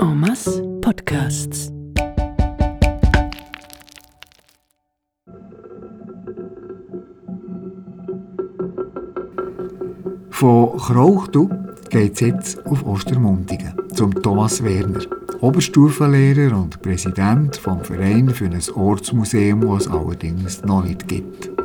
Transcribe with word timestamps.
En 0.00 0.80
Podcasts. 0.80 1.72
Von 10.30 10.76
Krauchtu 10.76 11.48
geht 11.90 12.12
es 12.14 12.20
jetzt 12.20 12.66
auf 12.66 12.86
Ostermundigen 12.86 13.74
zum 13.92 14.14
Thomas 14.22 14.62
Werner, 14.62 15.00
Oberstufenlehrer 15.40 16.56
und 16.56 16.80
Präsident 16.80 17.56
vom 17.56 17.80
Verein 17.80 18.30
für 18.30 18.46
ein 18.46 18.62
Ortsmuseum, 18.72 19.62
das 19.62 19.86
es 19.86 19.92
allerdings 19.92 20.62
noch 20.62 20.84
nicht 20.84 21.08
gibt. 21.08 21.57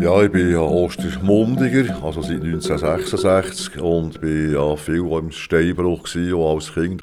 Ja, 0.00 0.22
ich 0.22 0.32
bin 0.32 0.50
ja 0.50 0.60
Ostermundiger, 0.60 2.02
also 2.02 2.22
seit 2.22 2.42
1966 2.42 3.78
und 3.80 4.18
bin 4.22 4.54
ja 4.54 4.74
viel 4.76 5.06
im 5.06 5.30
Steinbruch 5.30 6.08
auch 6.34 6.54
als 6.54 6.72
Kind. 6.72 7.02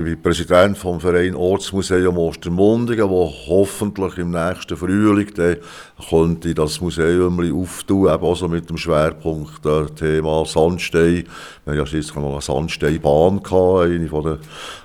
Ich 0.00 0.04
bin 0.04 0.20
Präsident 0.20 0.76
vom 0.76 0.98
Verein 0.98 1.36
Ortsmuseum 1.36 2.18
Ostermundigen, 2.18 3.08
wo 3.08 3.32
hoffentlich 3.46 4.18
im 4.18 4.32
nächsten 4.32 4.76
Frühling 4.76 5.32
dann 5.36 5.58
könnte 6.10 6.52
das 6.52 6.80
Museum 6.80 7.38
auftun, 7.38 8.12
eben 8.12 8.24
auch 8.24 8.34
so 8.34 8.48
mit 8.48 8.68
dem 8.68 8.76
Schwerpunkt 8.76 9.64
äh, 9.64 9.86
Thema 9.94 10.44
Sandstein. 10.46 11.28
Wir 11.64 11.80
hatten 11.80 11.96
jetzt 11.96 12.16
noch 12.16 12.32
eine 12.32 12.40
Sandsteinbahn, 12.40 13.40
gehabt, 13.40 13.84
eine 13.84 14.08
von 14.08 14.24
der 14.24 14.38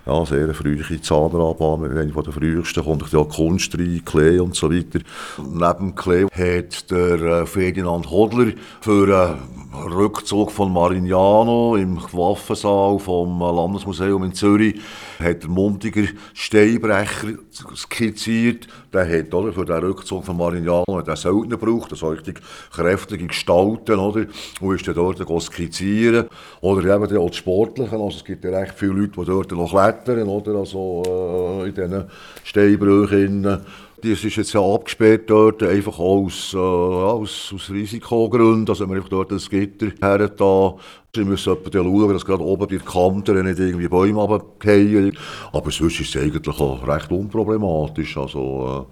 ja, 0.05 0.26
sehr 0.27 0.53
frühen 0.53 1.02
Zahnradbahn, 1.02 1.98
eine 1.98 2.14
von 2.14 2.23
der 2.23 2.34
frühesten, 2.34 2.84
kommt 2.84 3.12
ja 3.12 3.23
Kunst 3.23 3.76
rein, 3.80 4.03
Klee 4.05 4.38
und 4.38 4.55
so 4.55 4.72
weiter. 4.72 5.00
Neben 5.39 5.95
Klee 5.95 6.26
hat 6.26 6.91
der 6.91 7.20
äh, 7.20 7.45
Ferdinand 7.48 8.12
Hodler 8.12 8.52
für 8.80 9.39
einen 9.73 9.94
Rückzug 9.94 10.52
von 10.52 10.72
Marignano 10.72 11.76
im 11.76 11.98
Waffensaal 12.12 13.00
vom 13.00 13.39
Landesmuseum 13.39 14.23
in 14.23 14.34
Zürich 14.34 14.75
hat 15.19 15.44
der 15.44 15.50
Mundiger 15.50 16.08
Steinbrecher 16.33 17.33
skizziert. 17.75 18.67
Der 18.94 19.08
hat 19.08 19.33
oder, 19.33 19.53
für 19.53 19.66
den 19.66 19.78
Rückzug 19.78 20.25
von 20.25 20.38
Marignano 20.38 21.02
den 21.02 21.16
Söldner 21.16 21.58
gebraucht, 21.58 21.91
also 21.91 22.09
richtig 22.09 22.41
kräftige 22.72 23.28
Gestalten, 23.28 24.00
oder? 24.00 24.25
Und 24.61 24.75
ist 24.75 24.88
dann 24.88 24.95
dort 24.95 25.44
skizzieren. 25.44 26.25
Oder 26.61 26.95
eben 26.95 27.17
auch 27.17 27.30
die 27.30 27.38
Sportlichen, 27.38 28.02
also 28.02 28.17
es 28.17 28.25
gibt 28.25 28.44
ja 28.44 28.52
recht 28.52 28.73
viele 28.75 28.94
Leute, 28.94 29.19
die 29.19 29.25
dort 29.25 29.52
noch 29.52 29.69
klettern, 29.69 30.28
oder? 30.28 30.56
Also 30.56 31.03
äh, 31.63 31.69
in 31.69 31.75
diesen 31.75 32.06
Steinbrüchen. 32.44 33.61
Das 34.02 34.23
ist 34.23 34.36
jetzt 34.36 34.53
ja 34.53 34.61
abgesperrt 34.61 35.30
dort, 35.30 35.61
einfach 35.61 36.00
aus, 36.00 36.53
äh, 36.53 36.58
aus, 36.58 37.52
aus 37.53 37.69
Risikogründen, 37.69 38.69
also 38.69 38.88
man 38.88 38.97
einfach 38.97 39.09
dort 39.09 39.31
ein 39.31 39.38
Gitter 39.38 39.88
her 40.02 40.30
da. 40.30 40.75
Sie 41.14 41.25
müssen 41.25 41.58
schauen, 41.73 42.14
dass 42.14 42.25
gerade 42.25 42.44
oben 42.44 42.67
bei 42.67 42.78
den 42.78 42.86
Kanten 42.86 43.44
nicht 43.44 43.59
irgendwie 43.59 43.88
Bäume 43.88 44.22
runterfallen. 44.22 45.17
Aber 45.52 45.72
sonst 45.72 46.00
ist 46.00 46.16
es 46.16 46.22
eigentlich 46.22 46.59
auch 46.59 46.88
recht 46.88 47.11
unproblematisch. 47.11 48.16
Also, 48.16 48.88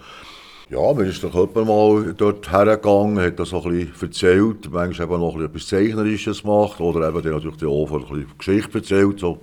äh, 0.69 0.73
ja, 0.73 0.93
man 0.93 1.05
ist 1.05 1.23
doch 1.23 1.33
jemand 1.33 1.67
mal 1.67 2.13
dort 2.17 2.51
hergegangen, 2.51 3.19
hat 3.19 3.39
das 3.39 3.49
so 3.49 3.63
ein 3.63 3.71
bisschen 3.71 4.09
erzählt, 4.09 4.69
manchmal 4.69 5.07
eben 5.07 5.19
noch 5.21 5.39
etwas 5.39 5.67
Zeichnerisches 5.67 6.41
gemacht 6.41 6.81
oder 6.81 7.07
eben 7.07 7.21
dann 7.21 7.33
natürlich 7.33 7.65
auch 7.65 7.91
ein 7.91 8.01
bisschen 8.01 8.37
Geschichte 8.37 8.77
erzählt. 8.79 9.19
So 9.19 9.39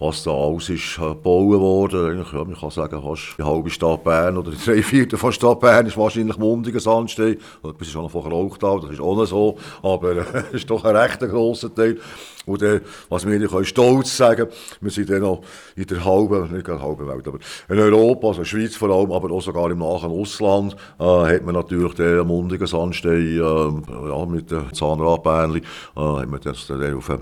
was 0.00 0.22
da 0.22 0.30
alles 0.30 0.70
ist 0.70 0.96
äh, 0.98 1.08
gebaut 1.08 1.60
worden. 1.60 2.10
Eigentlich, 2.10 2.32
ja, 2.32 2.42
man 2.42 2.56
kann 2.56 2.70
sagen, 2.70 3.02
fast 3.02 3.36
die 3.38 3.42
halbe 3.42 3.68
Stadt 3.68 4.02
Bern 4.02 4.38
oder 4.38 4.50
drei 4.50 4.82
Viertel 4.82 5.18
von 5.18 5.30
Stadt 5.30 5.60
Bern 5.60 5.86
ist 5.86 5.96
wahrscheinlich 5.98 6.38
Mundigen 6.38 6.80
Sandstein. 6.80 7.36
Etwas 7.62 7.88
ist 7.88 7.96
auch 7.96 8.02
noch 8.02 8.10
von 8.10 8.24
Krauchtal, 8.24 8.80
das 8.80 8.92
ist 8.92 9.00
auch 9.00 9.16
nicht 9.16 9.28
so, 9.28 9.58
aber 9.82 10.16
es 10.16 10.26
äh, 10.34 10.44
ist 10.56 10.70
doch 10.70 10.84
ein 10.84 10.96
recht 10.96 11.20
grosser 11.20 11.72
Teil. 11.72 11.98
Und 12.46 12.62
was 13.08 13.26
wir 13.26 13.38
nicht 13.38 13.68
stolz 13.68 14.16
sagen 14.16 14.48
wir 14.80 14.90
sind 14.90 15.10
dann 15.10 15.20
noch 15.20 15.42
in 15.76 15.86
der 15.86 16.04
halben, 16.04 16.52
nicht 16.52 16.64
gerade 16.64 16.82
halben 16.82 17.06
Welt, 17.06 17.26
aber 17.28 17.38
in 17.68 17.78
Europa, 17.78 18.28
also 18.28 18.40
in 18.40 18.44
der 18.44 18.48
Schweiz 18.48 18.76
vor 18.76 18.90
allem, 18.90 19.12
aber 19.12 19.30
auch 19.30 19.42
sogar 19.42 19.70
im 19.70 19.78
nahen 19.78 20.10
Ausland, 20.10 20.74
äh, 20.98 21.04
hat 21.04 21.44
man 21.44 21.54
natürlich 21.54 21.94
den 21.94 22.26
mundigen 22.26 22.66
Sandstein 22.66 23.14
äh, 23.14 23.38
ja, 23.38 24.26
mit 24.26 24.50
den 24.50 24.72
Zahnradbähnchen, 24.72 25.62
äh, 25.96 26.00
hat 26.00 26.30
man 26.30 26.40
das 26.42 26.66
dann 26.66 26.94
auf 26.94 27.06
dem 27.06 27.20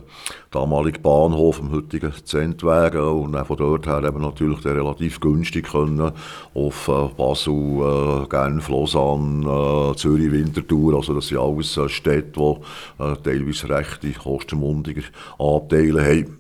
damaligen 0.51 1.03
Bahnhof, 1.03 1.61
am 1.61 1.73
heutigen 1.73 2.13
Zentweg, 2.25 2.95
äh, 2.95 2.99
und 2.99 3.37
von 3.47 3.57
dort 3.57 3.87
her 3.87 4.03
eben 4.05 4.23
natürlich 4.23 4.65
relativ 4.65 5.21
günstig 5.21 5.71
können 5.71 6.13
auf 6.55 6.89
äh, 6.89 7.09
Basel, 7.17 7.55
äh, 7.55 8.27
Genf, 8.29 8.69
Lausanne, 8.69 9.47
äh, 9.47 9.97
Zürich, 9.97 10.31
Winterthur, 10.31 10.95
also 10.95 11.15
das 11.15 11.29
sind 11.29 11.39
alles 11.39 11.77
äh, 11.77 11.89
Städte, 11.89 12.41
die 12.41 13.03
äh, 13.03 13.17
teilweise 13.23 13.69
rechte 13.69 14.13
Kostenmundiger 14.13 15.03
Anteile 15.39 16.05
haben. 16.05 16.39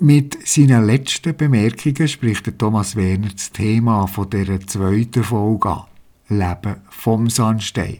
Mit 0.00 0.38
seinen 0.46 0.86
letzten 0.86 1.36
Bemerkungen 1.36 2.08
spricht 2.08 2.58
Thomas 2.58 2.96
Werner 2.96 3.28
das 3.28 3.52
Thema 3.52 4.06
von 4.06 4.30
dieser 4.30 4.60
zweiten 4.60 5.22
Folge 5.22 5.68
an. 5.68 5.84
Leben 6.28 6.76
vom 6.88 7.28
Sandstein. 7.28 7.98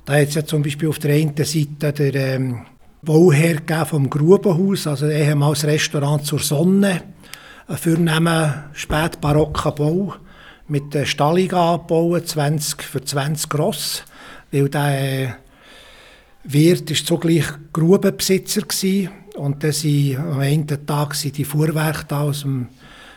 Da 0.04 0.14
hat 0.14 0.28
es 0.28 0.34
ja 0.34 0.44
zum 0.44 0.62
Beispiel 0.62 0.88
auf 0.88 0.98
der 0.98 1.14
einen 1.14 1.34
Seite 1.36 1.92
der 1.92 2.14
ähm, 2.14 2.60
Bauherr 3.02 3.86
vom 3.86 4.08
Grubenhaus, 4.08 4.86
also 4.86 5.08
ehemals 5.08 5.64
Restaurant 5.64 6.24
zur 6.24 6.38
Sonne, 6.38 7.02
ein 7.66 7.76
vornehmer 7.76 8.70
spätbarocker 8.72 9.72
Bau 9.72 10.14
mit 10.72 10.94
der 10.94 11.04
Stallung 11.04 11.52
angebaut, 11.52 12.28
20 12.28 12.82
für 12.82 13.04
20 13.04 13.50
Gross, 13.50 14.04
weil 14.50 14.70
der 14.70 15.00
äh, 15.00 15.28
Wirt 16.44 16.90
ist 16.90 17.06
zugleich 17.06 17.44
Grubenbesitzer 17.74 18.62
gewesen. 18.62 19.10
und 19.36 19.62
dann 19.62 19.72
sind 19.72 20.16
am 20.16 20.40
einen 20.40 20.66
Tag 20.66 21.14
sind 21.14 21.36
die 21.36 21.44
Fuhrwerke 21.44 22.06
da 22.08 22.22
aus 22.22 22.40
dem 22.40 22.68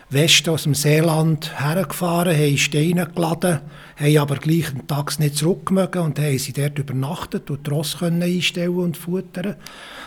Westen, 0.09 0.49
aus 0.49 0.63
dem 0.63 0.75
Seeland 0.75 1.57
hergefahren, 1.57 2.35
haben 2.35 2.57
Steine 2.57 3.07
geladen, 3.07 3.61
haben 3.95 4.17
aber 4.17 4.35
gleichen 4.35 4.85
Tags 4.85 5.17
nicht 5.17 5.37
zurückgemogen 5.37 6.01
und 6.01 6.19
haben 6.19 6.37
sie 6.37 6.51
dort 6.51 6.77
übernachtet 6.77 7.49
und 7.49 7.65
die 7.65 7.71
Ross 7.71 7.99
können 7.99 8.21
einstellen 8.21 8.75
und 8.75 8.97
futtern. 8.97 9.55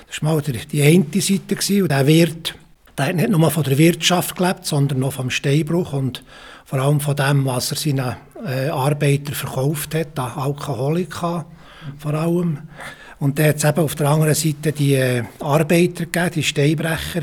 Das 0.06 0.22
war 0.22 0.34
mal 0.34 0.42
die 0.42 0.82
eine 0.82 1.04
Seite 1.22 1.56
gewesen. 1.56 1.82
und 1.82 1.90
der 1.90 2.06
Wirt, 2.06 2.54
der 2.98 3.06
hat 3.06 3.16
nicht 3.16 3.30
nur 3.30 3.50
von 3.50 3.62
der 3.62 3.78
Wirtschaft 3.78 4.36
gelebt, 4.36 4.66
sondern 4.66 5.02
auch 5.04 5.12
vom 5.12 5.30
Steinbruch 5.30 5.92
und 5.92 6.24
vor 6.64 6.80
allem 6.80 7.00
von 7.00 7.16
dem, 7.16 7.46
was 7.46 7.70
er 7.70 7.76
seinen 7.76 8.16
äh, 8.44 8.68
Arbeitern 8.68 9.34
verkauft 9.34 9.94
hat, 9.94 10.18
Alkoholika 10.18 11.46
vor 11.98 12.14
allem. 12.14 12.58
Und 13.18 13.38
dann 13.38 13.48
hat 13.48 13.56
es 13.56 13.64
eben 13.64 13.80
auf 13.80 13.94
der 13.94 14.08
anderen 14.08 14.34
Seite 14.34 14.72
die 14.72 14.94
äh, 14.94 15.24
Arbeiter 15.40 16.04
gegeben, 16.06 16.30
die 16.34 16.42
Steinbrecher. 16.42 17.22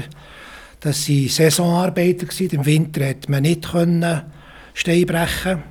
Das 0.80 1.08
waren 1.08 1.28
Saisonarbeiter. 1.30 2.28
Im 2.52 2.66
Winter 2.66 3.06
konnte 3.06 3.32
man 3.32 3.44
nicht 3.44 3.72
können 3.72 4.22
Stein. 4.74 5.64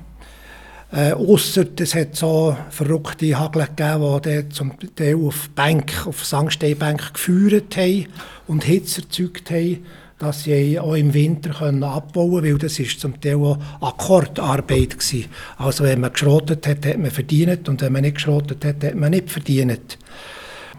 Äh, 0.95 1.11
Ausser 1.11 1.65
es 1.77 1.93
hat 1.93 2.15
so 2.15 2.55
verrückte 2.69 3.37
Hagel 3.37 3.67
gegeben, 3.75 4.21
die 4.23 4.49
zum 4.49 4.71
Teil 4.95 5.17
auf 5.17 5.49
Bank, 5.49 6.07
auf 6.07 6.23
Sandsteinbank 6.23 7.13
geführt 7.13 7.75
haben 7.75 8.05
und 8.47 8.63
Hitze 8.63 9.01
erzeugt 9.01 9.51
haben 9.51 9.85
dass 10.17 10.43
sie 10.43 10.79
auch 10.79 10.93
im 10.93 11.13
Winter 11.13 11.49
können 11.49 11.83
abbauen 11.83 12.41
können, 12.41 12.53
weil 12.53 12.57
das 12.57 12.79
ist 12.79 13.01
zum 13.01 13.19
Teil 13.19 13.35
auch 13.35 13.57
Akkordarbeit 13.81 14.95
war. 14.95 15.65
Also 15.67 15.83
wenn 15.83 15.99
man 15.99 16.13
geschrotet 16.13 16.65
hat, 16.65 16.85
hat 16.85 16.97
man 16.97 17.11
verdient 17.11 17.67
und 17.67 17.81
wenn 17.81 17.91
man 17.91 18.03
nicht 18.03 18.15
geschrotet 18.15 18.63
hat, 18.63 18.81
hat 18.81 18.95
man 18.95 19.11
nicht 19.11 19.29
verdient. 19.29 19.97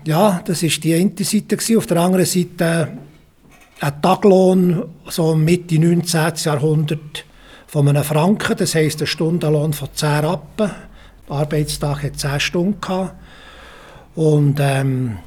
Ja, 0.06 0.42
das 0.46 0.62
war 0.62 0.70
die 0.70 0.94
eine 0.94 1.12
Seite. 1.19 1.56
Gewesen. 1.56 1.76
Auf 1.76 1.86
der 1.86 1.98
anderen 1.98 2.24
Seite 2.24 2.88
ein 3.80 4.02
Taglohn, 4.02 4.84
so 5.08 5.34
Mitte 5.34 5.78
19. 5.78 6.32
Jahrhundert, 6.36 7.24
von 7.66 7.88
einem 7.88 8.04
Franken. 8.04 8.56
Das 8.56 8.74
heisst, 8.74 9.00
ein 9.00 9.06
Stundenlohn 9.06 9.72
von 9.72 9.88
10 9.92 10.08
Rappen. 10.24 10.70
Der 11.28 11.36
Arbeitstag 11.36 12.02
hat 12.02 12.18
10 12.18 12.40
Stunden 12.40 12.80
gehabt. 12.80 13.14
Und 14.14 14.58
ähm, 14.60 15.18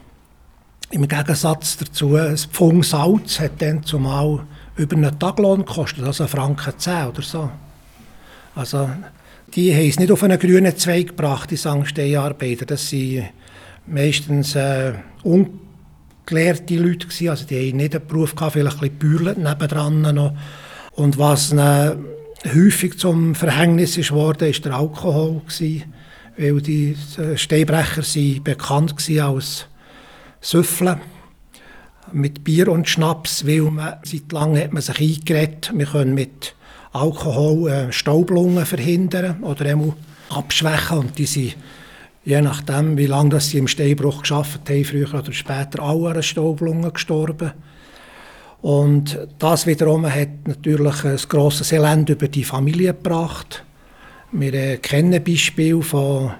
im 0.91 1.07
Gegensatz 1.07 1.77
dazu, 1.77 2.15
das 2.15 2.45
Pfund 2.45 2.85
Salz 2.85 3.39
hat 3.39 3.61
dann 3.61 3.83
zumal 3.83 4.41
über 4.75 4.95
einen 4.95 5.19
Taglohn 5.19 5.65
gekostet, 5.65 6.03
also 6.03 6.23
einen 6.23 6.31
Franken 6.31 6.73
10 6.75 7.07
oder 7.07 7.21
so. 7.21 7.49
Also, 8.55 8.89
die 9.53 9.73
haben 9.73 9.87
es 9.87 9.99
nicht 9.99 10.11
auf 10.11 10.23
einen 10.23 10.39
grünen 10.39 10.75
Zweig 10.77 11.09
gebracht, 11.09 11.51
die 11.51 11.57
Sangsteinarbeiter. 11.57 12.65
Das 12.65 12.89
sind 12.89 13.25
meistens 13.85 14.55
äh, 14.55 14.93
ungelehrte 15.23 16.75
Leute 16.75 17.07
gewesen, 17.07 17.29
also 17.29 17.45
die 17.45 17.69
haben 17.69 17.77
nicht 17.77 17.95
einen 17.95 18.07
Beruf 18.07 18.35
gehabt, 18.35 18.53
vielleicht 18.53 18.81
ein 18.81 18.91
bisschen 18.91 19.43
nebendran 19.43 20.01
noch. 20.01 20.33
Und 20.93 21.17
was 21.17 21.51
ihnen 21.51 22.05
häufig 22.45 22.97
zum 22.97 23.35
Verhängnis 23.35 23.97
ist 23.97 24.11
worden, 24.11 24.49
ist 24.49 24.65
der 24.65 24.75
Alkohol 24.75 25.41
gewesen, 25.41 25.93
weil 26.37 26.61
die 26.61 26.95
Steinbrecher 27.35 28.03
sind 28.03 28.43
bekannt 28.43 28.95
als 29.21 29.65
Süffeln 30.41 31.01
mit 32.11 32.43
Bier 32.43 32.69
und 32.69 32.87
Schnaps, 32.87 33.45
weil 33.45 33.61
man, 33.61 33.95
seit 34.03 34.31
langem 34.31 34.63
hat 34.63 34.73
man 34.73 34.81
sich 34.81 34.99
eingeredet, 34.99 35.71
wir 35.73 35.85
können 35.85 36.13
mit 36.13 36.55
Alkohol 36.91 37.69
äh, 37.69 37.91
Staublungen 37.91 38.65
verhindern 38.65 39.43
oder 39.43 39.65
abschwächen 40.29 40.97
und 40.97 41.17
die 41.17 41.25
sind 41.25 41.55
je 42.25 42.41
nachdem, 42.41 42.97
wie 42.97 43.05
lange 43.05 43.39
sie 43.39 43.57
im 43.57 43.67
Steinbruch 43.67 44.21
geschafft 44.21 44.69
haben, 44.69 44.85
früher 44.85 45.13
oder 45.13 45.31
später 45.31 45.81
alle 45.81 46.11
an 46.11 46.23
Staublungen 46.23 46.93
gestorben. 46.93 47.53
Und 48.61 49.17
das 49.39 49.65
wiederum 49.65 50.05
hat 50.05 50.47
natürlich 50.47 51.05
ein 51.05 51.17
grosses 51.29 51.71
Elend 51.71 52.09
über 52.09 52.27
die 52.27 52.43
Familie 52.43 52.93
gebracht. 52.93 53.63
Wir 54.31 54.53
äh, 54.53 54.77
kennen 54.77 55.23
Beispiele 55.23 55.81
von 55.81 56.31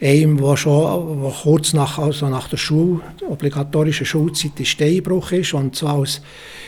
einem, 0.00 0.36
der 0.36 0.56
schon 0.56 1.20
wo 1.20 1.30
kurz 1.30 1.72
nach, 1.72 1.98
also 1.98 2.28
nach 2.28 2.48
der 2.48 2.56
Schule, 2.56 3.00
obligatorischen 3.28 4.06
Schulzeit 4.06 4.58
in 4.58 4.66
Steinbruch 4.66 5.32
ist. 5.32 5.54
Und 5.54 5.76
zwar 5.76 5.98
als 5.98 6.20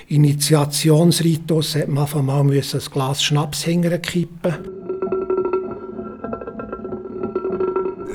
Initiationsritus 0.08 1.76
hat 1.76 1.88
man 1.88 2.04
auf 2.04 2.16
einmal 2.16 2.40
ein 2.40 2.62
Glas 2.90 3.22
Schnaps 3.22 3.64
kippen 3.64 4.81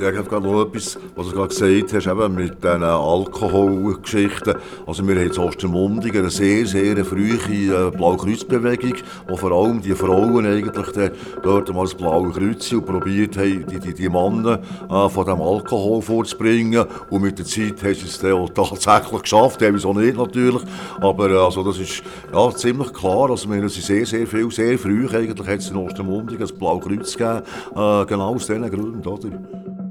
Ja, 0.00 0.10
ich 0.10 0.16
habe 0.16 0.28
gerade 0.28 0.46
noch 0.46 0.62
etwas, 0.62 0.96
was 1.16 1.26
du 1.26 1.32
gerade 1.32 1.48
gesagt 1.48 1.92
hast, 1.92 2.06
eben 2.06 2.34
mit 2.36 2.62
diesen 2.62 2.84
Alkoholgeschichten. 2.84 4.54
Also 4.86 5.08
wir 5.08 5.16
haben 5.16 5.32
in 5.32 5.38
Ostermundigen 5.38 6.20
eine 6.20 6.30
sehr, 6.30 6.66
sehr 6.66 7.04
frühe 7.04 7.34
äh, 7.34 7.90
Blaukreuzbewegung, 7.90 8.94
wo 9.26 9.36
vor 9.36 9.50
allem 9.50 9.82
die 9.82 9.96
Frauen 9.96 10.46
eigentlich 10.46 11.10
dort 11.42 11.74
mal 11.74 11.82
das 11.82 11.96
Blaue 11.96 12.30
Kreuz 12.30 12.70
und 12.72 12.86
probiert 12.86 13.36
haben, 13.36 13.66
die, 13.66 13.80
die, 13.80 13.92
die 13.92 14.08
Männer 14.08 14.60
äh, 14.88 15.08
von 15.08 15.26
dem 15.26 15.42
Alkohol 15.42 16.00
vorzubringen. 16.00 16.86
Und 17.10 17.22
mit 17.22 17.36
der 17.36 17.46
Zeit 17.46 17.82
haben 17.82 17.94
sie 17.94 18.06
es 18.06 18.20
dann 18.20 18.34
auch 18.34 18.50
tatsächlich 18.50 19.22
geschafft, 19.22 19.62
haben 19.62 19.84
auch 19.84 19.94
nicht 19.94 20.16
natürlich. 20.16 20.62
Aber 21.00 21.28
äh, 21.28 21.38
also 21.38 21.64
das 21.64 21.78
ist 21.78 22.04
ja, 22.32 22.50
ziemlich 22.54 22.92
klar, 22.92 23.30
also 23.30 23.50
wir 23.50 23.68
sind 23.68 23.84
sehr, 23.84 24.06
sehr 24.06 24.28
viel, 24.28 24.48
sehr 24.52 24.78
früh 24.78 25.08
eigentlich 25.08 25.48
hat 25.48 25.58
es 25.58 25.70
in 25.70 25.76
Ostermundigen 25.76 26.46
ein 26.46 26.58
Blaue 26.58 26.78
Kreuz 26.78 27.16
gegeben, 27.16 27.42
äh, 27.74 28.04
genau 28.06 28.34
aus 28.34 28.46
diesen 28.46 28.70
Gründen, 28.70 29.06
oder? 29.08 29.87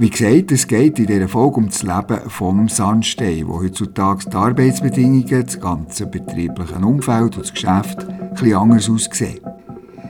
Wie 0.00 0.08
gesagt, 0.08 0.50
es 0.50 0.66
geht 0.66 0.98
in 0.98 1.08
dieser 1.08 1.28
Folge 1.28 1.56
um 1.56 1.66
das 1.66 1.82
Leben 1.82 2.20
vom 2.28 2.68
Sandstein, 2.68 3.46
wo 3.46 3.60
heutzutage 3.60 4.30
die 4.30 4.34
Arbeitsbedingungen, 4.34 5.44
das 5.44 5.60
ganze 5.60 6.06
betriebliche 6.06 6.76
Umfeld 6.76 7.36
und 7.36 7.44
das 7.44 7.52
Geschäft 7.52 8.04
etwas 8.04 8.52
anders 8.54 8.88
aussehen. 8.88 9.40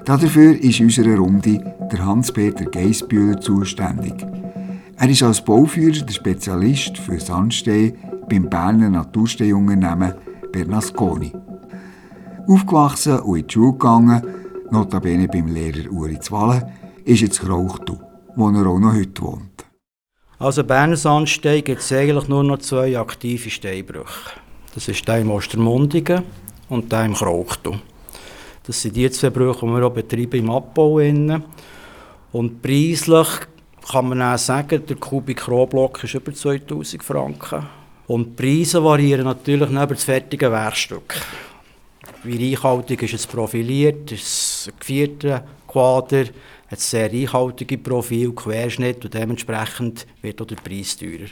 Dafür 0.05 0.53
ist 0.53 0.79
in 0.79 0.87
unserer 0.87 1.17
Runde 1.17 1.75
der 1.91 2.07
Hans-Peter 2.07 2.67
Geisbühler 2.67 3.41
zuständig. 3.41 4.15
Er 4.97 5.09
ist 5.09 5.25
als 5.25 5.45
Bauführer 5.45 6.05
der 6.05 6.15
Spezialist 6.15 6.97
für 6.97 7.19
Sandstein 7.19 7.95
beim 8.29 8.49
Berner 8.49 8.91
Natursteinunternehmen 8.91 10.15
Bernasconi. 10.53 11.33
Aufgewachsen 12.47 13.19
und 13.19 13.39
in 13.41 13.47
die 13.49 13.53
Schule 13.53 13.73
gegangen, 13.73 14.23
notabene 14.71 15.27
beim 15.27 15.49
Lehrer 15.49 15.91
Uri 15.91 16.21
Zwalle, 16.21 16.71
ist 17.05 17.23
jetzt 17.23 17.41
Krauchtu, 17.41 17.97
wo 18.37 18.51
er 18.51 18.67
auch 18.69 18.79
noch 18.79 18.95
heute 18.95 19.21
wohnt. 19.23 19.70
Also 20.41 20.65
Berner 20.65 20.97
Sandstein 20.97 21.63
gibt 21.63 21.83
es 21.83 21.93
eigentlich 21.93 22.27
nur 22.27 22.43
noch 22.43 22.61
zwei 22.61 22.99
aktive 22.99 23.51
Steinbrüche. 23.51 24.31
Das 24.75 24.89
ist 24.89 25.07
der 25.07 25.19
im 25.19 25.31
Ostermundigen 25.31 26.23
und 26.71 26.91
der 26.91 27.05
im 27.05 27.13
Krauchtu. 27.13 27.75
Das 28.67 28.81
sind 28.81 28.97
die 28.97 29.11
zwei 29.11 29.29
Brüche, 29.29 29.67
die 29.67 29.73
wir 29.73 29.87
auch 29.87 29.93
betreiben 29.93 30.41
im 30.41 30.51
Abbau. 30.51 30.99
Innen. 30.99 31.45
Und 32.33 32.63
preislich 32.63 33.29
kann 33.93 34.09
man 34.09 34.23
auch 34.23 34.39
sagen, 34.39 34.83
der 34.87 34.97
Kubik 34.97 35.47
Rohblock 35.47 36.05
ist 36.05 36.15
über 36.15 36.33
2000 36.33 37.05
Franken. 37.05 37.67
Und 38.07 38.29
die 38.29 38.43
Preise 38.43 38.83
variieren 38.83 39.25
natürlich 39.25 39.69
neben 39.69 39.89
das 39.89 40.05
fertige 40.05 40.51
Werkstück. 40.51 41.17
Wie 42.23 42.51
reichhaltig 42.51 43.03
ist 43.03 43.15
es 43.15 43.27
profiliert, 43.27 44.13
ist 44.13 44.27
es 44.67 44.73
gevierter 44.79 45.43
Quader, 45.67 46.27
hat 46.69 46.81
sehr 46.81 47.11
reichhaltige 47.11 47.79
Profil, 47.79 48.33
Querschnitt 48.33 49.03
und 49.05 49.15
dementsprechend 49.15 50.07
wird 50.21 50.43
auch 50.43 50.47
der 50.47 50.57
Preis 50.57 50.99
teurer. 50.99 51.29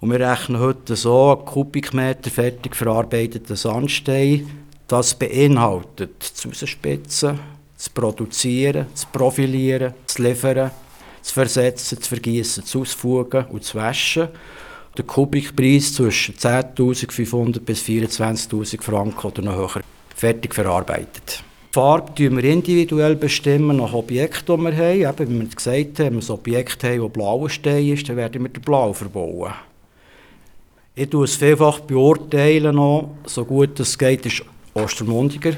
Und 0.00 0.10
wir 0.10 0.20
rechnen 0.20 0.58
heute 0.58 0.96
so 0.96 1.36
einen 1.36 1.44
Kubikmeter 1.44 2.30
fertig 2.30 2.74
verarbeiteten 2.74 3.54
Sandstein. 3.54 4.64
Das 4.88 5.14
beinhaltet 5.14 6.14
das 6.18 6.46
Rausspitzen, 6.46 7.38
das 7.76 7.90
Produzieren, 7.90 8.86
das 8.90 9.04
Profilieren, 9.04 9.92
das 10.06 10.18
Liefern, 10.18 10.70
das 11.20 11.30
Versetzen, 11.30 11.98
das 11.98 12.08
Vergießen, 12.08 12.64
das 12.64 12.74
Ausfugen 12.74 13.44
und 13.50 13.62
das 13.62 13.74
Waschen. 13.74 14.28
Der 14.96 15.04
Kubikpreis 15.04 15.94
zwischen 15.94 16.34
10.500 16.34 17.60
bis 17.60 17.82
24.000 17.82 18.82
Franken 18.82 19.26
oder 19.26 19.42
noch 19.42 19.56
höher 19.56 19.82
fertig 20.14 20.54
verarbeitet. 20.54 21.42
Die 21.70 21.74
Farbe 21.74 22.10
bestimmen 22.10 22.42
wir 22.42 22.52
individuell 22.52 23.16
bestimmen 23.16 23.78
nach 23.78 23.94
Objekt, 23.94 24.46
das 24.46 24.58
wir 24.58 24.76
haben. 24.76 25.00
Eben, 25.00 25.30
wie 25.30 25.40
wir 25.40 25.48
gesagt 25.48 25.98
haben, 25.98 26.16
wenn 26.16 26.20
wir 26.20 26.22
ein 26.22 26.30
Objekt 26.30 26.84
haben, 26.84 27.12
das 27.42 27.52
Stein 27.52 27.88
ist, 27.88 28.08
dann 28.08 28.16
werden 28.16 28.42
wir 28.42 28.50
den 28.50 28.62
blau 28.62 28.92
verbauen. 28.92 29.54
Ich 30.94 31.08
tue 31.08 31.24
es 31.24 31.36
vielfach 31.36 31.80
beurteilen, 31.80 32.76
noch, 32.76 33.12
so 33.24 33.46
gut 33.46 33.80
es 33.80 33.96
geht, 33.96 34.26
ist 34.26 34.44
Ostermundiger 34.74 35.54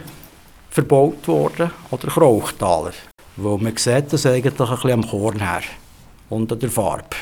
verbaut 0.71 1.27
worden 1.27 1.73
oder 1.91 2.07
Krauchtaler. 2.07 2.93
Weil 3.37 3.59
man 3.59 3.77
sieht 3.77 4.13
das 4.13 4.27
eigentlich 4.27 4.55
ein 4.61 4.69
bisschen 4.69 4.91
am 4.93 5.05
Korn 5.05 5.41
her 5.41 5.63
und 6.31 6.53
an 6.53 6.59
der 6.61 6.71
Farbe. 6.71 7.17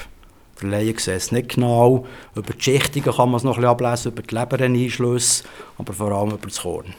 Der 0.63 0.71
Laie 0.71 0.95
sieht 0.97 1.09
es 1.09 1.33
nicht 1.33 1.57
genau. 1.57 2.07
Über 2.35 2.53
die 2.53 2.63
Schichtungen 2.63 3.17
kann 3.17 3.31
man 3.31 3.37
es 3.37 3.45
noch 3.45 3.57
ein 3.57 3.63
bisschen 3.63 3.71
ablesen, 3.71 4.13
über 4.13 4.23
die 4.23 4.35
Lebereneinschlüsse, 4.35 5.45
aber 5.79 5.93
vor 5.93 6.13
allem 6.13 6.31
über 6.31 6.47
das 6.47 6.61
Korn. 6.61 6.95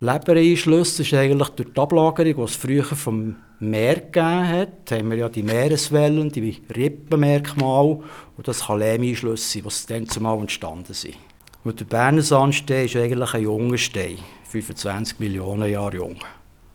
Lebereinschluss 0.00 1.00
ist 1.00 1.14
eigentlich 1.14 1.48
durch 1.50 1.72
die 1.72 1.80
Ablagerung, 1.80 2.34
die 2.36 2.42
es 2.42 2.54
früher 2.54 2.84
vom 2.84 3.36
Meer 3.58 3.94
gegeben 3.94 4.48
hat, 4.48 4.90
haben 4.90 5.10
wir 5.10 5.16
ja 5.16 5.28
die 5.30 5.42
Meereswellen, 5.42 6.30
die 6.30 6.60
Rippenmerkmale 6.76 8.00
und 8.36 8.46
das 8.46 8.66
kann 8.66 8.80
Lehmeinschlüsse 8.80 9.62
sein, 9.62 9.62
die 9.62 9.94
dann 9.94 10.08
zumal 10.08 10.38
entstanden 10.38 10.92
sind. 10.92 11.16
Und 11.64 11.80
der 11.80 11.86
Berner 11.86 12.20
Sandstein 12.20 12.84
ist 12.84 12.96
eigentlich 12.96 13.32
ein 13.32 13.42
junger 13.42 13.78
Stein, 13.78 14.18
25 14.44 15.18
Millionen 15.18 15.70
Jahre 15.70 15.96
jung. 15.96 16.16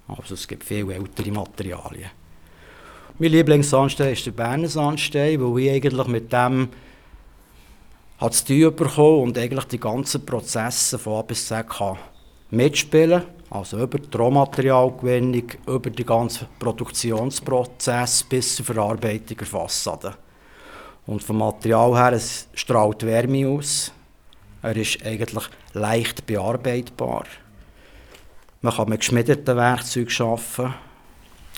Also 0.08 0.34
es 0.34 0.48
gibt 0.48 0.64
viel 0.64 0.90
ältere 0.90 1.32
Materialien. 1.32 2.10
Mein 3.22 3.34
Lieblingssandstein 3.34 4.14
ist 4.14 4.26
der 4.26 4.32
Berner 4.32 4.68
Sandstein, 4.68 5.40
weil 5.40 5.62
ich 5.62 5.70
eigentlich 5.70 6.08
mit 6.08 6.34
dem 6.34 6.70
hat 8.18 8.48
tun 8.48 8.76
bekommen 8.76 9.22
und 9.22 9.38
eigentlich 9.38 9.66
die 9.66 9.80
ganzen 9.80 10.26
Prozesse 10.26 10.98
von 10.98 11.20
A 11.20 11.22
bis 11.22 11.46
Z 11.46 11.70
kann 11.70 12.00
mitspielen, 12.50 13.22
also 13.52 13.78
über 13.80 14.00
die 14.00 14.18
Rohmaterialgewinnung, 14.18 15.52
über 15.68 15.92
den 15.92 16.04
ganzen 16.04 16.48
Produktionsprozess 16.58 18.24
bis 18.24 18.56
zur 18.56 18.66
Verarbeitung 18.66 19.38
der 19.38 19.46
Fassade. 19.46 20.16
Und 21.06 21.22
vom 21.22 21.38
Material 21.38 21.96
her, 21.96 22.14
es 22.14 22.48
strahlt 22.56 23.06
Wärme 23.06 23.48
aus. 23.48 23.92
Er 24.64 24.76
ist 24.76 25.06
eigentlich 25.06 25.48
leicht 25.74 26.26
bearbeitbar. 26.26 27.26
Man 28.62 28.74
kann 28.74 28.90
mit 28.90 29.02
geschmiedeten 29.02 29.56
Werkzeugen 29.56 30.26
arbeiten. 30.26 30.74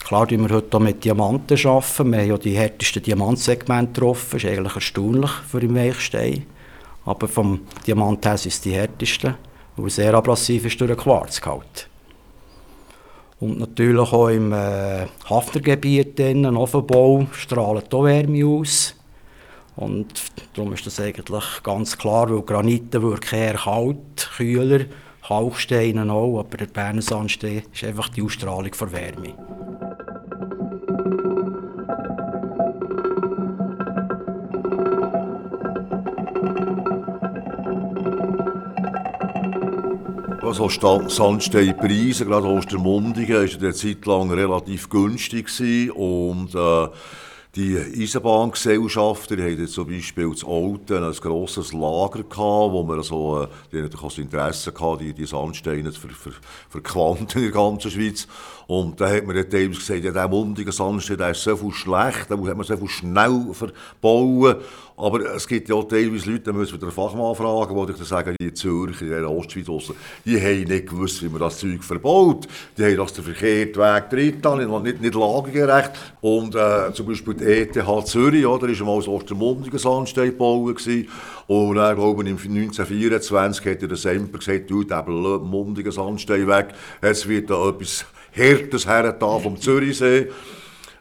Klar 0.05 0.21
arbeiten 0.21 0.47
wir 0.47 0.55
heute 0.55 0.77
auch 0.77 0.81
mit 0.81 1.03
Diamanten. 1.03 1.57
Arbeiten. 1.65 2.11
Wir 2.11 2.19
haben 2.19 2.27
ja 2.29 2.37
die 2.37 2.57
härtesten 2.57 3.03
Diamantsegmente 3.03 3.93
getroffen. 3.93 4.29
Das 4.33 4.43
ist 4.43 4.49
eigentlich 4.49 4.75
erstaunlich 4.75 5.31
für 5.31 5.59
den 5.59 5.75
Weichstein. 5.75 6.45
Aber 7.05 7.27
vom 7.27 7.61
Diamant 7.85 8.25
her 8.25 8.37
sind 8.37 8.53
es 8.53 8.61
die 8.61 8.73
härtesten 8.73 9.35
weil 9.75 9.89
sehr 9.89 10.13
abrasiv 10.13 10.65
ist 10.65 10.79
durch 10.79 10.91
den 10.91 10.97
Quarzgehalt. 10.97 11.87
Und 13.39 13.59
natürlich 13.59 14.13
auch 14.13 14.29
im 14.29 14.53
äh, 14.53 15.07
Hafnergebiet, 15.29 16.19
innen, 16.19 16.55
Offenbau, 16.55 17.27
strahlt 17.33 17.93
auch 17.93 18.05
Wärme 18.05 18.45
aus. 18.45 18.95
Und 19.75 20.07
darum 20.53 20.73
ist 20.73 20.85
das 20.85 20.99
eigentlich 20.99 21.63
ganz 21.63 21.97
klar, 21.97 22.29
weil 22.29 22.43
Granite 22.43 23.01
wirken 23.01 23.35
eher 23.35 23.55
kalt, 23.55 24.29
kühler, 24.37 24.85
Kalksteine 25.25 26.11
auch, 26.11 26.39
aber 26.39 26.57
der 26.57 26.65
Berner 26.65 27.01
Sandstein 27.01 27.63
ist 27.71 27.83
einfach 27.83 28.09
die 28.09 28.21
Ausstrahlung 28.21 28.71
der 28.77 28.91
Wärme. 28.91 29.33
Also 40.41 40.67
Sandsteinpreise, 40.67 42.25
gerade 42.25 42.47
Ostermundigen, 42.47 43.35
war 43.35 43.59
eine 43.61 43.73
Zeit 43.73 44.05
lang 44.05 44.29
relativ 44.29 44.89
günstig 44.89 45.49
und 45.95 46.53
äh, 46.53 46.87
die 47.55 47.77
Eisenbahngesellschaften 47.77 49.37
die 49.37 49.43
hatten 49.43 49.67
zum 49.67 49.87
Beispiel 49.87 50.23
in 50.23 50.47
Alten 50.47 51.03
ein 51.03 51.13
grosses 51.13 51.71
Lager, 51.71 52.23
gehabt, 52.23 52.73
wo 52.73 52.81
man 52.81 53.03
so, 53.03 53.43
äh, 53.43 53.47
die 53.71 53.75
natürlich 53.75 54.03
auch 54.03 54.09
das 54.09 54.17
Interesse 54.17 54.73
hatte, 54.73 55.03
die, 55.03 55.13
die 55.13 55.25
Sandsteine 55.27 55.91
zu 55.91 55.99
ver, 55.99 56.09
ver, 56.09 56.31
verquanten 56.69 57.43
in 57.43 57.51
der 57.51 57.51
ganzen 57.51 57.91
Schweiz. 57.91 58.27
Und 58.65 58.99
da 58.99 59.07
hat 59.07 59.27
man 59.27 59.35
dann 59.35 59.49
teilweise 59.49 59.79
gesagt, 59.79 60.03
ja, 60.03 60.11
der 60.11 60.27
mundige 60.27 60.71
Sandstein 60.71 61.17
der 61.17 61.31
ist 61.31 61.43
so 61.43 61.55
viel 61.55 61.73
schlecht, 61.73 62.25
da 62.29 62.37
muss 62.37 62.47
man 62.47 62.63
so 62.63 62.75
viel 62.75 62.87
schnell 62.87 63.45
verbauen. 63.51 64.55
Aber 64.95 65.35
es 65.35 65.47
gibt 65.47 65.69
ja 65.69 65.75
auch 65.75 65.87
teilweise 65.87 66.29
Leute, 66.29 66.43
da 66.43 66.53
müssen 66.53 66.73
wir 66.73 66.79
den 66.79 66.91
Fachmann 66.91 67.35
fragen, 67.35 67.75
die 67.75 67.93
dann 67.93 68.05
sagen, 68.05 68.35
die 68.39 68.53
Zürcher, 68.53 69.01
in 69.01 69.09
der 69.09 69.29
Ostschweiz, 69.29 69.91
die 70.23 70.39
haben 70.39 70.63
nicht 70.63 70.87
gewusst, 70.87 71.23
wie 71.23 71.29
man 71.29 71.39
das 71.39 71.57
Zeug 71.57 71.83
verbaut. 71.83 72.47
Die 72.77 72.85
haben 72.85 72.97
das 72.97 73.13
den 73.13 73.23
verkehrten 73.23 73.81
Weg 73.81 74.41
drin, 74.41 74.83
nicht, 74.83 75.01
nicht 75.01 75.15
lagegerecht. 75.15 75.91
Und 76.21 76.55
äh, 76.55 76.93
zum 76.93 77.07
Beispiel 77.07 77.33
ETH 77.43 78.05
Zürich, 78.05 78.45
oder, 78.45 78.69
ist 78.69 78.79
einmal 78.79 78.97
das 78.97 79.07
Ostermundigen 79.07 79.79
Sandstein 79.79 80.31
gebaut. 80.31 80.87
Und 81.47 81.75
dann, 81.75 81.95
glaube 81.95 82.23
ich, 82.23 82.29
1924 82.29 83.65
hat 83.65 83.81
der 83.81 83.95
Semper 83.95 84.39
gesagt, 84.39 84.69
du, 84.69 84.83
der 84.83 85.03
mundigen 85.03 85.91
Sandstein 85.91 86.47
weg, 86.47 86.69
es 87.01 87.27
wird 87.27 87.49
da 87.49 87.69
etwas 87.69 88.05
Härtes 88.31 88.87
her 88.87 89.15
vom 89.19 89.59
Zürichsee. 89.59 90.27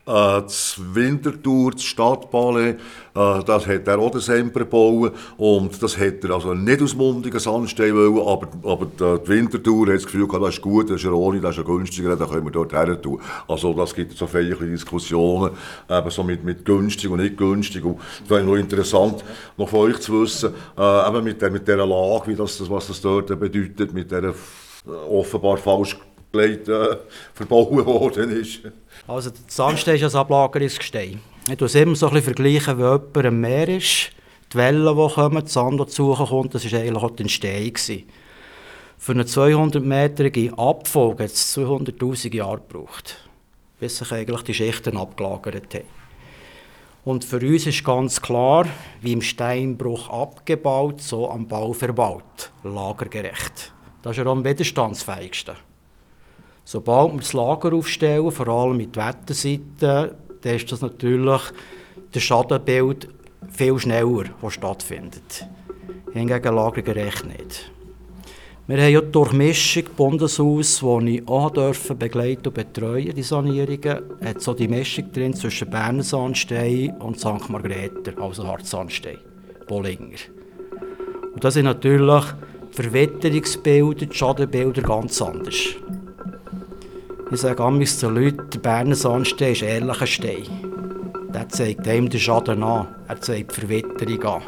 Äh, 0.04 0.42
das 0.42 0.80
Winterthur, 0.80 1.72
das 1.72 1.84
Stadtballet, 1.84 2.76
äh, 3.14 3.44
das 3.44 3.66
hat 3.68 3.86
er 3.86 4.00
auch 4.00 4.18
Semper 4.18 4.60
gebaut. 4.60 5.12
Und 5.36 5.80
das 5.80 5.96
hat 5.96 6.24
er 6.24 6.30
also 6.30 6.54
nicht 6.54 6.82
aus 6.82 6.96
mundigen 6.96 7.38
Sandstein 7.38 7.94
wollen, 7.94 8.18
aber, 8.18 8.48
aber 8.64 8.86
die 8.86 9.28
Winterthur 9.28 9.86
hat 9.86 9.96
das 9.96 10.04
Gefühl 10.06 10.26
gehabt, 10.26 10.44
das 10.44 10.54
ist 10.54 10.62
gut, 10.62 10.90
das 10.90 10.96
ist 10.96 11.04
ja 11.04 11.12
ohne, 11.12 11.40
das 11.40 11.52
ist 11.52 11.58
ja 11.58 11.62
günstiger, 11.62 12.16
dann 12.16 12.28
können 12.28 12.44
wir 12.44 12.50
dort 12.50 12.72
her 12.72 13.00
tun. 13.00 13.20
Also 13.46 13.72
das 13.74 13.94
gibt 13.94 14.16
so 14.16 14.26
viele 14.26 14.56
Diskussionen, 14.56 15.52
eben 15.88 16.10
so 16.10 16.24
mit, 16.24 16.42
mit 16.42 16.64
günstig 16.64 17.08
und 17.08 17.20
nicht 17.20 17.36
günstig. 17.36 17.84
Und 17.84 18.00
es 18.24 18.28
wäre 18.28 18.42
noch 18.42 18.56
interessant, 18.56 19.22
noch 19.56 19.68
von 19.68 19.80
euch 19.80 20.00
zu 20.00 20.20
wissen, 20.20 20.52
äh, 20.76 21.08
eben 21.08 21.22
mit, 21.22 21.40
der, 21.40 21.50
mit 21.52 21.68
dieser 21.68 21.86
Lage, 21.86 22.26
wie 22.26 22.34
das, 22.34 22.68
was 22.68 22.88
das 22.88 23.00
dort 23.00 23.28
bedeutet, 23.38 23.94
mit 23.94 24.10
dieser 24.10 24.34
offenbar 25.08 25.58
falsch 25.58 25.96
gelegt, 26.32 26.68
äh, 26.68 26.96
verbaut 27.34 27.70
worden 27.86 28.40
ist. 28.40 28.60
Also 29.06 29.30
der 29.30 29.40
Sandstein 29.46 29.96
ist 29.96 30.14
ein 30.14 30.20
Ablagerungsgestein. 30.20 31.20
Ich 31.48 31.56
tue 31.56 31.68
immer 31.80 31.96
so 31.96 32.08
ein 32.08 32.22
vergleichen, 32.22 32.78
wie 32.78 32.82
jemand 32.82 33.16
am 33.16 33.40
Meer 33.40 33.68
ist. 33.68 34.10
Die 34.52 34.58
Wellen, 34.58 34.84
die 34.84 35.14
kommen, 35.14 35.42
das 35.42 35.52
Sand, 35.52 35.80
das 35.80 35.96
kommt, 35.96 36.54
das 36.54 36.70
war 36.72 36.80
eigentlich 36.80 37.02
auch 37.02 37.10
die 37.10 37.22
Entstehung. 37.22 38.04
Für 38.98 39.12
eine 39.12 39.24
200-metrige 39.24 40.56
Abfolge 40.56 41.24
hat 41.24 41.32
es 41.32 41.56
200'000 41.56 42.34
Jahre 42.34 42.58
gebraucht, 42.58 43.16
bis 43.80 43.98
sich 43.98 44.12
eigentlich 44.12 44.42
die 44.42 44.54
Schichten 44.54 44.96
abgelagert 44.96 45.74
haben. 45.74 45.84
Und 47.04 47.24
für 47.24 47.38
uns 47.38 47.66
ist 47.66 47.82
ganz 47.82 48.22
klar, 48.22 48.66
wie 49.00 49.12
im 49.12 49.22
Steinbruch 49.22 50.08
abgebaut, 50.08 51.00
so 51.00 51.28
am 51.28 51.48
Bau 51.48 51.72
verbaut. 51.72 52.52
Lagergerecht. 52.62 53.72
Das 54.02 54.12
ist 54.12 54.24
ja 54.24 54.30
am 54.30 54.44
widerstandsfähigsten. 54.44 55.56
Sobald 56.64 57.12
wir 57.12 57.18
das 57.20 57.32
Lager 57.32 57.72
aufstellen, 57.72 58.30
vor 58.30 58.48
allem 58.48 58.76
mit 58.76 58.94
der 58.94 59.08
Wetterseite, 59.08 60.16
dann 60.40 60.54
ist 60.54 60.70
das 60.70 60.80
natürlich 60.80 61.40
das 62.12 62.22
Schadenbild 62.22 63.08
viel 63.50 63.78
schneller, 63.78 64.24
das 64.40 64.52
stattfindet. 64.54 65.46
Hingegen 66.12 66.54
lagergerecht 66.54 67.24
nicht. 67.26 67.72
Wir 68.68 68.80
haben 68.80 68.92
ja 68.92 69.00
die 69.00 69.10
Durchmischung 69.10 69.84
Bundeshaus, 69.96 70.82
wo 70.82 71.00
ich 71.00 71.26
auch 71.26 71.50
dürfen 71.50 71.98
begleiten 71.98 72.46
und 72.46 72.54
betreuen, 72.54 73.12
die 73.12 73.22
Sanierungen, 73.22 74.02
hat 74.24 74.40
so 74.40 74.54
die 74.54 74.68
Mischung 74.68 75.10
drin 75.12 75.34
zwischen 75.34 75.68
Berner 75.68 76.04
Sandstein 76.04 76.96
und 77.00 77.18
St. 77.18 77.48
Margrether, 77.48 78.12
also 78.20 78.46
Hartsandstein, 78.46 79.18
Bollinger. 79.66 80.16
Und 81.34 81.42
das 81.42 81.54
sind 81.54 81.64
natürlich 81.64 82.24
Verwitterungsbilder, 82.70 84.06
die 84.06 84.16
Schadenbilder 84.16 84.82
ganz 84.82 85.20
anders. 85.20 85.58
Ich 87.32 87.40
sage 87.40 87.64
amigs 87.64 87.98
zu 87.98 88.10
Leuten, 88.10 88.50
der 88.50 88.58
Berner 88.58 88.94
Sandstein 88.94 89.52
ist 89.52 89.62
ehrlicher 89.62 90.06
Stein. 90.06 90.44
Der 91.32 91.48
zeigt 91.48 91.88
einem 91.88 92.10
den 92.10 92.20
Schaden 92.20 92.62
an, 92.62 92.88
er 93.08 93.20
zeigt 93.22 93.56
die 93.56 93.60
Verwitterung 93.60 94.22
an. 94.22 94.42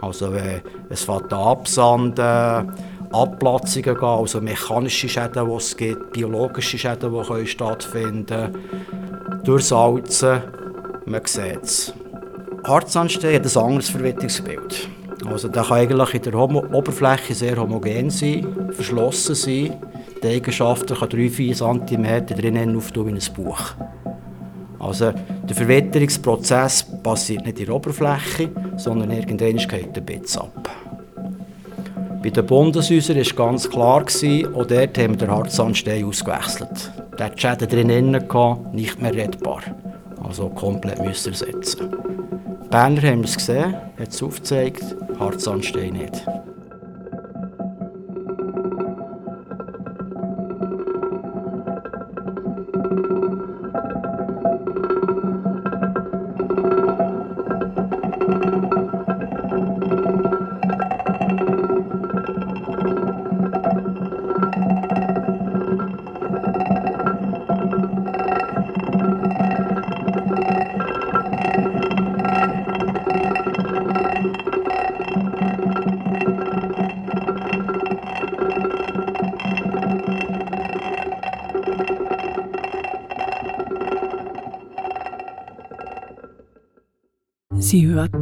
Also 0.00 0.32
wenn 0.32 0.60
es 0.88 1.04
fängt 1.04 1.32
absanden, 1.32 2.72
Abplatzungen 3.12 3.94
gehen, 3.94 4.04
also 4.04 4.40
mechanische 4.40 5.08
Schäden, 5.08 5.48
die 5.48 5.54
es 5.54 5.76
gibt, 5.76 6.12
biologische 6.14 6.78
Schäden, 6.78 7.12
die 7.12 7.28
können 7.28 7.46
stattfinden 7.46 8.56
durchsalzen, 9.44 10.42
man 11.06 11.24
sieht 11.26 11.62
es. 11.62 11.94
Hartsandstein 12.64 13.36
hat 13.36 13.56
ein 13.56 13.62
anderes 13.62 13.90
Verwitterungsbild. 13.90 14.88
Also 15.26 15.46
der 15.46 15.62
kann 15.62 15.78
eigentlich 15.78 16.14
in 16.14 16.22
der 16.22 16.34
Oberfläche 16.34 17.34
sehr 17.34 17.56
homogen 17.56 18.10
sein, 18.10 18.72
verschlossen 18.72 19.36
sein 19.36 19.76
die 20.22 20.28
Eigenschaften 20.28 20.96
kann 20.96 21.08
3-4 21.08 21.86
cm 21.86 22.26
drinnen 22.26 22.76
auftun 22.76 23.06
wie 23.06 23.12
ein 23.12 23.34
Buch. 23.34 23.74
Also 24.78 25.12
der 25.48 25.56
Verwitterungsprozess 25.56 26.86
passiert 27.02 27.44
nicht 27.44 27.58
in 27.58 27.66
der 27.66 27.74
Oberfläche, 27.74 28.50
sondern 28.76 29.10
irgendwann 29.10 29.56
geht 29.56 29.96
der 29.96 30.00
Bitz 30.00 30.36
ab. 30.36 30.70
Bei 32.22 32.30
den 32.30 32.46
Bundeshäusern 32.46 33.16
war 33.16 33.46
ganz 33.46 33.68
klar, 33.68 34.02
auch 34.02 34.66
dort 34.66 34.98
haben 34.98 35.10
wir 35.10 35.16
den 35.16 35.30
Hartsandstein 35.30 36.04
ausgewechselt. 36.04 36.92
Der 37.18 37.26
hat 37.26 37.40
Schäden 37.40 37.68
drinnen 37.68 38.24
nicht 38.72 39.00
mehr 39.00 39.14
rettbar. 39.14 39.62
Also 40.22 40.48
komplett 40.48 41.02
müssen 41.02 41.32
ersetzen. 41.32 41.90
Die 42.64 42.68
Berner 42.68 43.02
haben 43.02 43.24
es 43.24 43.36
gesehen, 43.36 43.74
hat 43.98 44.08
es 44.08 44.22
aufgezeigt, 44.22 44.84
Hartsandstein 45.18 45.94
nicht. 45.94 46.26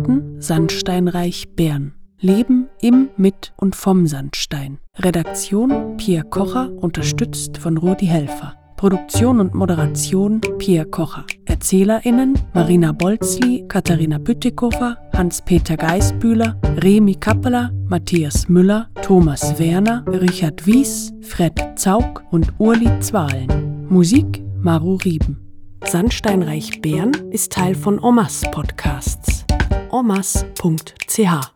Hörten 0.07 0.41
Sandsteinreich 0.41 1.49
Bern. 1.57 1.93
Leben 2.21 2.69
im, 2.81 3.09
mit 3.17 3.53
und 3.57 3.75
vom 3.75 4.07
Sandstein. 4.07 4.79
Redaktion 4.97 5.97
Pierre 5.97 6.25
Kocher, 6.25 6.71
unterstützt 6.77 7.59
von 7.59 7.77
Rudi 7.77 8.07
Helfer. 8.07 8.55
Produktion 8.77 9.41
und 9.41 9.55
Moderation 9.55 10.41
Pierre 10.59 10.87
Kocher. 10.87 11.25
ErzählerInnen 11.47 12.39
Marina 12.55 12.93
Bolzli, 12.93 13.65
Katharina 13.67 14.19
Bütikofer, 14.19 14.97
Hans-Peter 15.13 15.77
Geisbühler, 15.77 16.57
Remi 16.83 17.17
Kappeler, 17.17 17.73
Matthias 17.89 18.49
Müller, 18.49 18.89
Thomas 19.03 19.59
Werner, 19.59 20.05
Richard 20.07 20.67
Wies, 20.67 21.13
Fred 21.21 21.53
Zaug 21.75 22.23
und 22.31 22.53
Urli 22.59 22.89
Zwahlen. 23.01 23.89
Musik 23.89 24.45
Maru 24.57 24.97
Rieben. 24.97 25.43
Sandsteinreich 25.85 26.81
Bern 26.81 27.13
ist 27.33 27.53
Teil 27.53 27.75
von 27.75 27.99
Omas 27.99 28.43
Podcasts. 28.53 29.36
omas.ch 29.91 31.56